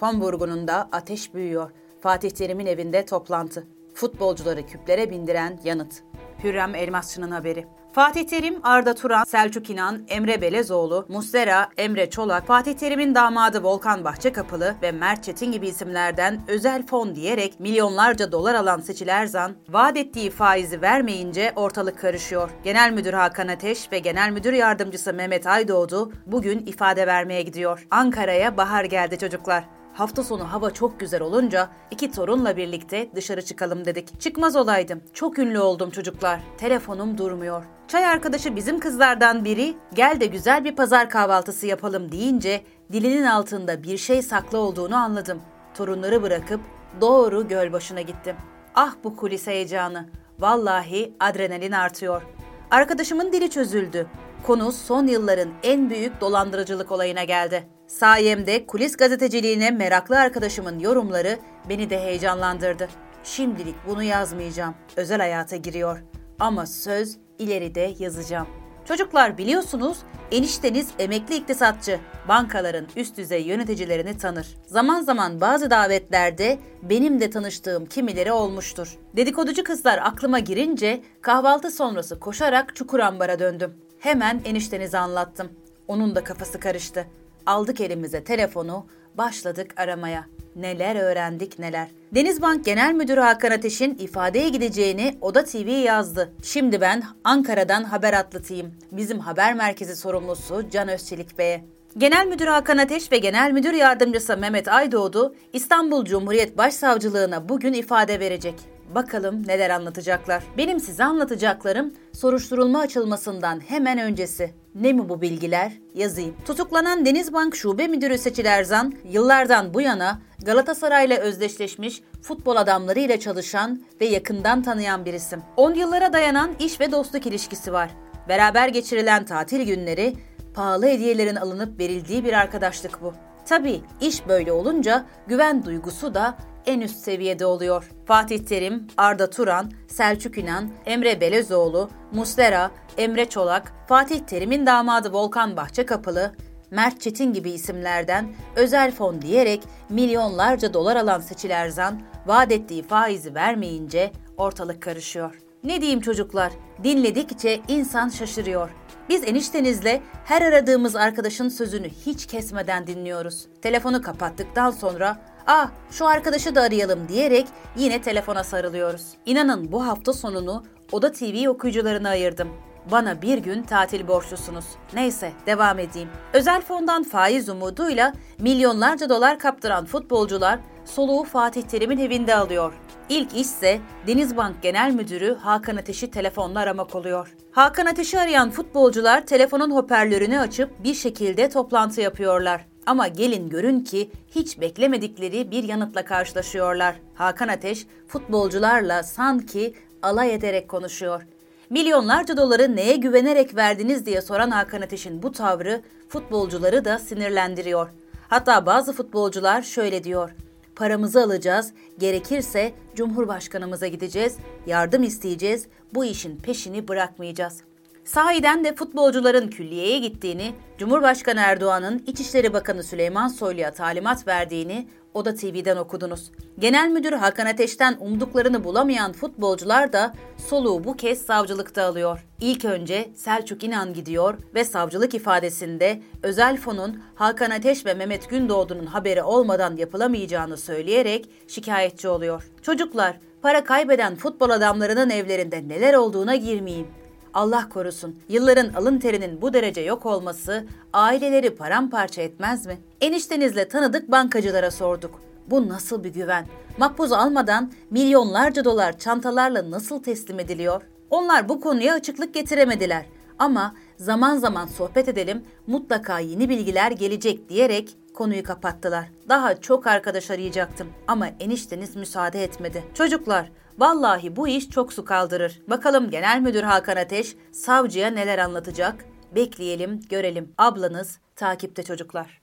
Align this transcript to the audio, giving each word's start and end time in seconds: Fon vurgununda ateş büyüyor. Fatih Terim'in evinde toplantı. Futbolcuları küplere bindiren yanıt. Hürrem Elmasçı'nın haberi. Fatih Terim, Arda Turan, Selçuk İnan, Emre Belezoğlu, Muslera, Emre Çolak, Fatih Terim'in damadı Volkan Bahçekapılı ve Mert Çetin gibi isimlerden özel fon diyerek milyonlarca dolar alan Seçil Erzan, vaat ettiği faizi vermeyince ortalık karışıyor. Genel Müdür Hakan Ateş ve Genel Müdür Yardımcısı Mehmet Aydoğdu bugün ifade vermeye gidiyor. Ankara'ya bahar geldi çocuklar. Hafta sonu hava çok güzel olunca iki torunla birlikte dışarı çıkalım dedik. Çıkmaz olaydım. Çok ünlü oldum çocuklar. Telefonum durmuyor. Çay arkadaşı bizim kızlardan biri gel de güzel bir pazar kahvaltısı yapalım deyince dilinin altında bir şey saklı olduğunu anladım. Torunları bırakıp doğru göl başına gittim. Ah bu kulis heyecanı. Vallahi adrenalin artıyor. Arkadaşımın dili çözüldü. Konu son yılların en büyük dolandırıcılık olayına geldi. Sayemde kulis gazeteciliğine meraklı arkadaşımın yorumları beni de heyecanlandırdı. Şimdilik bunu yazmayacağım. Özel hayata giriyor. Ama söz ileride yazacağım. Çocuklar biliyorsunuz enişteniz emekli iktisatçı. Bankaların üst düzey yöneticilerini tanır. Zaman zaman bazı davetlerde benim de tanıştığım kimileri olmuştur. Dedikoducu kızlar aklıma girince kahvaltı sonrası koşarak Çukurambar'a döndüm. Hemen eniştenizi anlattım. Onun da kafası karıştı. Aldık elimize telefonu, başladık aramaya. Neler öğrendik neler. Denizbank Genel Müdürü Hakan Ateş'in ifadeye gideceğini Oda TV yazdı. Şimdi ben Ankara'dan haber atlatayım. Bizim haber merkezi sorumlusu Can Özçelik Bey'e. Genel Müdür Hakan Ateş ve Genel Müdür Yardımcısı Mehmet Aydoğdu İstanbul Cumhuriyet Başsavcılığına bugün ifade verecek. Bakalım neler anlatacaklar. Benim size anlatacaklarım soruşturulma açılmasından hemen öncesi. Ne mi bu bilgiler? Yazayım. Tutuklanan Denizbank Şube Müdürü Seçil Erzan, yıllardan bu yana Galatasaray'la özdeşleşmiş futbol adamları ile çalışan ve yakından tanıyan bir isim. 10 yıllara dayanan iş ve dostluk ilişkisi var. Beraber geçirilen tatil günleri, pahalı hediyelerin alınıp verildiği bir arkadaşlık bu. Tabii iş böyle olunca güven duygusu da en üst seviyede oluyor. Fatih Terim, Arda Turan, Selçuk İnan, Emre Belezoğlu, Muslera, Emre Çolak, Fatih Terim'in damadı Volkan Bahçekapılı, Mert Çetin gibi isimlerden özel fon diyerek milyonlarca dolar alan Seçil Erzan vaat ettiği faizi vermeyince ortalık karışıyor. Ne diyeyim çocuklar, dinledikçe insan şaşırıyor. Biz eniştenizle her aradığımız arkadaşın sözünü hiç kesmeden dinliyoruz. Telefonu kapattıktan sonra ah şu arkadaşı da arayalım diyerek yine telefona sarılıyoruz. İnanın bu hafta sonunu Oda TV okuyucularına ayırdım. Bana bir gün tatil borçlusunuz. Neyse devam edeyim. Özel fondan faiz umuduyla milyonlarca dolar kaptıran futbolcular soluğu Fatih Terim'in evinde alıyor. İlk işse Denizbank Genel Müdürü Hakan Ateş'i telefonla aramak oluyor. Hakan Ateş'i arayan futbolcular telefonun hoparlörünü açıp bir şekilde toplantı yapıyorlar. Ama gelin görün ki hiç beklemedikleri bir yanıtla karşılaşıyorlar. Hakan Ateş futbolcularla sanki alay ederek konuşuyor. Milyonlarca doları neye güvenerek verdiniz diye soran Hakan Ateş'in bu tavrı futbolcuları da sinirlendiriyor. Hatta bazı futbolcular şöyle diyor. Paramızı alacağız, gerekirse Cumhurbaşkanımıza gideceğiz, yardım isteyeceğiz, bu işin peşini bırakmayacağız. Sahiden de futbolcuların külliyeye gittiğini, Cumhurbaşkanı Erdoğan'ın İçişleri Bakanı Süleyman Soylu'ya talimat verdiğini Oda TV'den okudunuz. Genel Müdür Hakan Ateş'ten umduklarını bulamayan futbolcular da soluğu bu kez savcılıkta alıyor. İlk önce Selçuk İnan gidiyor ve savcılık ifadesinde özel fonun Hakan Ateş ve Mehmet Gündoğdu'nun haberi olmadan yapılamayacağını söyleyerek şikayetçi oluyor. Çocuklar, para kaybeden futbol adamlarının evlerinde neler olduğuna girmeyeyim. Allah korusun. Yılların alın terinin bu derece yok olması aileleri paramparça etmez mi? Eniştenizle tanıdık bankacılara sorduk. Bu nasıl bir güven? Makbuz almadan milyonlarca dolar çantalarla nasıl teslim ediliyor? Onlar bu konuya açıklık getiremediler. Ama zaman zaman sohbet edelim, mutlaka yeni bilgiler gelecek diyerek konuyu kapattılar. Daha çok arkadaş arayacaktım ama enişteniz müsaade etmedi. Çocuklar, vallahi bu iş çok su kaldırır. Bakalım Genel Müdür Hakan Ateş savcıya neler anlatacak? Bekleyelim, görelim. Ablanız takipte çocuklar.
Fon 0.00 0.20
vurgununda 0.20 0.88
ateş 0.92 1.34
büyüyor. 1.34 1.70
Fatih 2.00 2.30
Terim'in 2.30 2.66
evinde 2.66 3.04
toplantı. 3.04 3.66
Futbolcuları 3.94 4.66
küplere 4.66 5.10
bindiren 5.10 5.60
yanıt. 5.64 6.02
Hürrem 6.44 6.74
Elmasçı'nın 6.74 7.30
haberi. 7.30 7.66
Fatih 7.92 8.26
Terim, 8.26 8.60
Arda 8.62 8.94
Turan, 8.94 9.24
Selçuk 9.24 9.70
İnan, 9.70 10.04
Emre 10.08 10.40
Belezoğlu, 10.40 11.06
Muslera, 11.08 11.68
Emre 11.76 12.10
Çolak, 12.10 12.46
Fatih 12.46 12.74
Terim'in 12.74 13.14
damadı 13.14 13.62
Volkan 13.62 14.04
Bahçekapılı 14.04 14.74
ve 14.82 14.92
Mert 14.92 15.24
Çetin 15.24 15.52
gibi 15.52 15.68
isimlerden 15.68 16.40
özel 16.48 16.86
fon 16.86 17.14
diyerek 17.14 17.60
milyonlarca 17.60 18.32
dolar 18.32 18.54
alan 18.54 18.80
Seçil 18.80 19.08
Erzan, 19.08 19.56
vaat 19.68 19.96
ettiği 19.96 20.30
faizi 20.30 20.82
vermeyince 20.82 21.52
ortalık 21.56 21.98
karışıyor. 21.98 22.50
Genel 22.64 22.92
Müdür 22.92 23.12
Hakan 23.12 23.48
Ateş 23.48 23.92
ve 23.92 23.98
Genel 23.98 24.30
Müdür 24.30 24.52
Yardımcısı 24.52 25.12
Mehmet 25.12 25.46
Aydoğdu 25.46 26.12
bugün 26.26 26.66
ifade 26.66 27.06
vermeye 27.06 27.42
gidiyor. 27.42 27.86
Ankara'ya 27.90 28.56
bahar 28.56 28.84
geldi 28.84 29.18
çocuklar. 29.18 29.75
Hafta 29.96 30.22
sonu 30.22 30.52
hava 30.52 30.70
çok 30.70 31.00
güzel 31.00 31.22
olunca 31.22 31.68
iki 31.90 32.10
torunla 32.10 32.56
birlikte 32.56 33.08
dışarı 33.14 33.42
çıkalım 33.42 33.84
dedik. 33.84 34.20
Çıkmaz 34.20 34.56
olaydım. 34.56 35.02
Çok 35.14 35.38
ünlü 35.38 35.60
oldum 35.60 35.90
çocuklar. 35.90 36.40
Telefonum 36.58 37.18
durmuyor. 37.18 37.64
Çay 37.88 38.06
arkadaşı 38.06 38.56
bizim 38.56 38.80
kızlardan 38.80 39.44
biri 39.44 39.74
gel 39.94 40.20
de 40.20 40.26
güzel 40.26 40.64
bir 40.64 40.76
pazar 40.76 41.10
kahvaltısı 41.10 41.66
yapalım 41.66 42.12
deyince 42.12 42.62
dilinin 42.92 43.26
altında 43.26 43.82
bir 43.82 43.98
şey 43.98 44.22
saklı 44.22 44.58
olduğunu 44.58 44.96
anladım. 44.96 45.40
Torunları 45.74 46.22
bırakıp 46.22 46.60
doğru 47.00 47.48
göl 47.48 47.72
başına 47.72 48.00
gittim. 48.00 48.36
Ah 48.74 48.94
bu 49.04 49.16
kulis 49.16 49.46
heyecanı. 49.46 50.08
Vallahi 50.38 51.14
adrenalin 51.20 51.72
artıyor. 51.72 52.22
Arkadaşımın 52.70 53.32
dili 53.32 53.50
çözüldü. 53.50 54.06
Konu 54.42 54.72
son 54.72 55.06
yılların 55.06 55.48
en 55.62 55.90
büyük 55.90 56.20
dolandırıcılık 56.20 56.92
olayına 56.92 57.24
geldi. 57.24 57.75
Sayemde 57.86 58.66
kulis 58.66 58.96
gazeteciliğine 58.96 59.70
meraklı 59.70 60.18
arkadaşımın 60.18 60.78
yorumları 60.78 61.38
beni 61.68 61.90
de 61.90 62.00
heyecanlandırdı. 62.00 62.88
Şimdilik 63.24 63.74
bunu 63.86 64.02
yazmayacağım. 64.02 64.74
Özel 64.96 65.18
hayata 65.18 65.56
giriyor. 65.56 66.02
Ama 66.38 66.66
söz 66.66 67.16
ileride 67.38 67.94
yazacağım. 67.98 68.46
Çocuklar 68.84 69.38
biliyorsunuz 69.38 69.98
enişteniz 70.32 70.88
emekli 70.98 71.36
iktisatçı. 71.36 72.00
Bankaların 72.28 72.86
üst 72.96 73.16
düzey 73.16 73.42
yöneticilerini 73.42 74.18
tanır. 74.18 74.46
Zaman 74.66 75.00
zaman 75.02 75.40
bazı 75.40 75.70
davetlerde 75.70 76.58
benim 76.82 77.20
de 77.20 77.30
tanıştığım 77.30 77.86
kimileri 77.86 78.32
olmuştur. 78.32 78.98
Dedikoducu 79.16 79.64
kızlar 79.64 79.98
aklıma 79.98 80.38
girince 80.38 81.02
kahvaltı 81.22 81.70
sonrası 81.70 82.20
koşarak 82.20 82.76
Çukurambar'a 82.76 83.38
döndüm. 83.38 83.74
Hemen 83.98 84.40
eniştenizi 84.44 84.98
anlattım. 84.98 85.48
Onun 85.88 86.14
da 86.14 86.24
kafası 86.24 86.60
karıştı. 86.60 87.06
Aldık 87.46 87.80
elimize 87.80 88.24
telefonu, 88.24 88.86
başladık 89.14 89.74
aramaya. 89.76 90.24
Neler 90.56 90.96
öğrendik 90.96 91.58
neler. 91.58 91.88
Denizbank 92.14 92.64
Genel 92.64 92.94
Müdürü 92.94 93.20
Hakan 93.20 93.50
Ateş'in 93.50 93.94
ifadeye 93.94 94.48
gideceğini 94.48 95.18
Oda 95.20 95.44
TV 95.44 95.68
yazdı. 95.68 96.32
Şimdi 96.42 96.80
ben 96.80 97.02
Ankara'dan 97.24 97.84
haber 97.84 98.12
atlatayım. 98.12 98.74
Bizim 98.92 99.18
haber 99.18 99.54
merkezi 99.54 99.96
sorumlusu 99.96 100.70
Can 100.70 100.88
Özçelik 100.88 101.38
Bey'e. 101.38 101.64
Genel 101.98 102.26
Müdür 102.26 102.46
Hakan 102.46 102.78
Ateş 102.78 103.12
ve 103.12 103.18
Genel 103.18 103.52
Müdür 103.52 103.72
Yardımcısı 103.72 104.36
Mehmet 104.36 104.68
Aydoğdu 104.68 105.34
İstanbul 105.52 106.04
Cumhuriyet 106.04 106.58
Başsavcılığına 106.58 107.48
bugün 107.48 107.72
ifade 107.72 108.20
verecek. 108.20 108.75
Bakalım 108.94 109.46
neler 109.46 109.70
anlatacaklar. 109.70 110.42
Benim 110.56 110.80
size 110.80 111.04
anlatacaklarım 111.04 111.94
soruşturulma 112.12 112.80
açılmasından 112.80 113.60
hemen 113.60 113.98
öncesi. 113.98 114.54
Ne 114.74 114.92
mi 114.92 115.08
bu 115.08 115.22
bilgiler? 115.22 115.72
Yazayım. 115.94 116.34
Tutuklanan 116.44 117.06
Denizbank 117.06 117.56
Şube 117.56 117.86
Müdürü 117.86 118.18
Seçil 118.18 118.44
Erzan, 118.44 118.94
yıllardan 119.10 119.74
bu 119.74 119.80
yana 119.80 120.20
Galatasaray'la 120.44 121.16
özdeşleşmiş 121.16 122.02
futbol 122.22 122.56
adamları 122.56 123.00
ile 123.00 123.20
çalışan 123.20 123.82
ve 124.00 124.06
yakından 124.06 124.62
tanıyan 124.62 125.04
bir 125.04 125.14
isim. 125.14 125.42
10 125.56 125.74
yıllara 125.74 126.12
dayanan 126.12 126.50
iş 126.58 126.80
ve 126.80 126.92
dostluk 126.92 127.26
ilişkisi 127.26 127.72
var. 127.72 127.90
Beraber 128.28 128.68
geçirilen 128.68 129.24
tatil 129.24 129.66
günleri, 129.66 130.14
pahalı 130.56 130.86
hediyelerin 130.86 131.36
alınıp 131.36 131.78
verildiği 131.78 132.24
bir 132.24 132.32
arkadaşlık 132.32 133.02
bu. 133.02 133.12
Tabii 133.44 133.80
iş 134.00 134.28
böyle 134.28 134.52
olunca 134.52 135.06
güven 135.26 135.64
duygusu 135.64 136.14
da 136.14 136.36
en 136.66 136.80
üst 136.80 136.96
seviyede 136.96 137.46
oluyor. 137.46 137.90
Fatih 138.06 138.38
Terim, 138.38 138.86
Arda 138.96 139.30
Turan, 139.30 139.70
Selçuk 139.88 140.38
İnan, 140.38 140.70
Emre 140.86 141.20
Belezoğlu, 141.20 141.90
Muslera, 142.12 142.70
Emre 142.98 143.28
Çolak, 143.28 143.72
Fatih 143.88 144.20
Terim'in 144.20 144.66
damadı 144.66 145.12
Volkan 145.12 145.56
Bahçekapılı, 145.56 146.32
Mert 146.70 147.00
Çetin 147.00 147.32
gibi 147.32 147.50
isimlerden 147.50 148.34
özel 148.56 148.92
fon 148.92 149.22
diyerek 149.22 149.62
milyonlarca 149.88 150.74
dolar 150.74 150.96
alan 150.96 151.20
Seçil 151.20 151.50
Erzan 151.50 152.02
vaat 152.26 152.52
ettiği 152.52 152.82
faizi 152.82 153.34
vermeyince 153.34 154.12
ortalık 154.36 154.82
karışıyor. 154.82 155.34
Ne 155.64 155.80
diyeyim 155.80 156.00
çocuklar, 156.00 156.52
dinledikçe 156.84 157.60
insan 157.68 158.08
şaşırıyor. 158.08 158.70
Biz 159.08 159.24
eniştenizle 159.24 160.02
her 160.24 160.42
aradığımız 160.42 160.96
arkadaşın 160.96 161.48
sözünü 161.48 161.88
hiç 161.88 162.26
kesmeden 162.26 162.86
dinliyoruz. 162.86 163.46
Telefonu 163.62 164.02
kapattıktan 164.02 164.70
sonra 164.70 165.18
ah 165.46 165.70
şu 165.90 166.06
arkadaşı 166.06 166.54
da 166.54 166.62
arayalım 166.62 167.08
diyerek 167.08 167.46
yine 167.76 168.02
telefona 168.02 168.44
sarılıyoruz. 168.44 169.06
İnanın 169.26 169.72
bu 169.72 169.86
hafta 169.86 170.12
sonunu 170.12 170.64
Oda 170.92 171.12
TV 171.12 171.48
okuyucularına 171.48 172.08
ayırdım. 172.08 172.48
Bana 172.90 173.22
bir 173.22 173.38
gün 173.38 173.62
tatil 173.62 174.08
borçlusunuz. 174.08 174.64
Neyse 174.94 175.32
devam 175.46 175.78
edeyim. 175.78 176.08
Özel 176.32 176.60
fondan 176.60 177.02
faiz 177.02 177.48
umuduyla 177.48 178.12
milyonlarca 178.38 179.08
dolar 179.08 179.38
kaptıran 179.38 179.84
futbolcular 179.84 180.58
soluğu 180.86 181.24
Fatih 181.24 181.62
Terim'in 181.62 181.98
evinde 181.98 182.34
alıyor. 182.34 182.72
İlk 183.08 183.36
işse 183.36 183.80
Denizbank 184.06 184.62
Genel 184.62 184.94
Müdürü 184.94 185.34
Hakan 185.34 185.76
Ateş'i 185.76 186.10
telefonla 186.10 186.60
aramak 186.60 186.94
oluyor. 186.94 187.34
Hakan 187.52 187.86
Ateş'i 187.86 188.20
arayan 188.20 188.50
futbolcular 188.50 189.26
telefonun 189.26 189.70
hoparlörünü 189.70 190.38
açıp 190.38 190.84
bir 190.84 190.94
şekilde 190.94 191.48
toplantı 191.48 192.00
yapıyorlar. 192.00 192.66
Ama 192.86 193.08
gelin 193.08 193.48
görün 193.48 193.80
ki 193.80 194.10
hiç 194.30 194.60
beklemedikleri 194.60 195.50
bir 195.50 195.64
yanıtla 195.64 196.04
karşılaşıyorlar. 196.04 196.96
Hakan 197.14 197.48
Ateş 197.48 197.86
futbolcularla 198.08 199.02
sanki 199.02 199.74
alay 200.02 200.34
ederek 200.34 200.68
konuşuyor. 200.68 201.22
Milyonlarca 201.70 202.36
doları 202.36 202.76
neye 202.76 202.96
güvenerek 202.96 203.56
verdiniz 203.56 204.06
diye 204.06 204.22
soran 204.22 204.50
Hakan 204.50 204.82
Ateş'in 204.82 205.22
bu 205.22 205.32
tavrı 205.32 205.82
futbolcuları 206.08 206.84
da 206.84 206.98
sinirlendiriyor. 206.98 207.90
Hatta 208.28 208.66
bazı 208.66 208.92
futbolcular 208.92 209.62
şöyle 209.62 210.04
diyor. 210.04 210.30
Paramızı 210.76 211.22
alacağız, 211.22 211.72
gerekirse 211.98 212.72
Cumhurbaşkanımıza 212.94 213.86
gideceğiz, 213.86 214.36
yardım 214.66 215.02
isteyeceğiz, 215.02 215.66
bu 215.94 216.04
işin 216.04 216.36
peşini 216.36 216.88
bırakmayacağız. 216.88 217.60
Sahiden 218.04 218.64
de 218.64 218.74
futbolcuların 218.74 219.48
külliyeye 219.48 219.98
gittiğini, 219.98 220.54
Cumhurbaşkanı 220.78 221.40
Erdoğan'ın 221.40 222.04
İçişleri 222.06 222.52
Bakanı 222.52 222.82
Süleyman 222.82 223.28
Soylu'ya 223.28 223.72
talimat 223.72 224.26
verdiğini 224.28 224.88
Oda 225.16 225.34
TV'den 225.34 225.76
okudunuz. 225.76 226.30
Genel 226.58 226.88
Müdür 226.88 227.12
Hakan 227.12 227.46
Ateş'ten 227.46 227.96
umduklarını 228.00 228.64
bulamayan 228.64 229.12
futbolcular 229.12 229.92
da 229.92 230.12
soluğu 230.48 230.84
bu 230.84 230.96
kez 230.96 231.22
savcılıkta 231.22 231.84
alıyor. 231.84 232.26
İlk 232.40 232.64
önce 232.64 233.10
Selçuk 233.14 233.64
İnan 233.64 233.94
gidiyor 233.94 234.34
ve 234.54 234.64
savcılık 234.64 235.14
ifadesinde 235.14 236.02
özel 236.22 236.56
fonun 236.56 237.02
Hakan 237.14 237.50
Ateş 237.50 237.86
ve 237.86 237.94
Mehmet 237.94 238.30
Gündoğdu'nun 238.30 238.86
haberi 238.86 239.22
olmadan 239.22 239.76
yapılamayacağını 239.76 240.56
söyleyerek 240.56 241.30
şikayetçi 241.48 242.08
oluyor. 242.08 242.50
Çocuklar, 242.62 243.16
para 243.42 243.64
kaybeden 243.64 244.14
futbol 244.16 244.50
adamlarının 244.50 245.10
evlerinde 245.10 245.68
neler 245.68 245.94
olduğuna 245.94 246.36
girmeyeyim. 246.36 246.88
Allah 247.36 247.68
korusun. 247.68 248.16
Yılların 248.28 248.72
alın 248.72 248.98
terinin 248.98 249.42
bu 249.42 249.52
derece 249.52 249.80
yok 249.80 250.06
olması 250.06 250.66
aileleri 250.92 251.54
paramparça 251.54 252.22
etmez 252.22 252.66
mi? 252.66 252.78
Eniştenizle 253.00 253.68
tanıdık 253.68 254.10
bankacılara 254.10 254.70
sorduk. 254.70 255.20
Bu 255.46 255.68
nasıl 255.68 256.04
bir 256.04 256.08
güven? 256.08 256.46
Makbuz 256.78 257.12
almadan 257.12 257.72
milyonlarca 257.90 258.64
dolar 258.64 258.98
çantalarla 258.98 259.70
nasıl 259.70 260.02
teslim 260.02 260.40
ediliyor? 260.40 260.82
Onlar 261.10 261.48
bu 261.48 261.60
konuya 261.60 261.94
açıklık 261.94 262.34
getiremediler. 262.34 263.06
Ama 263.38 263.74
zaman 263.96 264.36
zaman 264.36 264.66
sohbet 264.66 265.08
edelim, 265.08 265.42
mutlaka 265.66 266.18
yeni 266.18 266.48
bilgiler 266.48 266.90
gelecek 266.90 267.48
diyerek 267.48 267.96
konuyu 268.16 268.42
kapattılar. 268.42 269.06
Daha 269.28 269.60
çok 269.60 269.86
arkadaş 269.86 270.30
arayacaktım 270.30 270.92
ama 271.08 271.28
enişteniz 271.40 271.96
müsaade 271.96 272.44
etmedi. 272.44 272.84
Çocuklar, 272.94 273.50
vallahi 273.78 274.36
bu 274.36 274.48
iş 274.48 274.70
çok 274.70 274.92
su 274.92 275.04
kaldırır. 275.04 275.62
Bakalım 275.68 276.10
Genel 276.10 276.40
Müdür 276.40 276.62
Hakan 276.62 276.96
Ateş 276.96 277.36
savcıya 277.52 278.10
neler 278.10 278.38
anlatacak? 278.38 279.04
Bekleyelim, 279.34 280.00
görelim. 280.10 280.52
Ablanız 280.58 281.18
takipte 281.36 281.82
çocuklar. 281.82 282.40